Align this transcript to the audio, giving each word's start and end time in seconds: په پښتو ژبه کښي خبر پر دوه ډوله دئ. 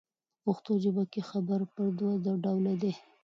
په 0.03 0.39
پښتو 0.53 0.71
ژبه 0.83 1.03
کښي 1.11 1.21
خبر 1.29 1.59
پر 1.73 1.87
دوه 1.97 2.13
ډوله 2.43 2.73
دئ. 2.81 2.93